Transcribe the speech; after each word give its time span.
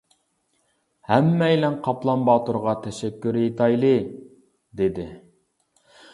ھەممەيلەن 1.09 1.77
قاپلان 1.87 2.23
باتۇرغا 2.31 2.73
تەشەككۈر 2.87 3.39
ئېيتايلى.، 3.43 3.93
-دېدى. 4.09 5.09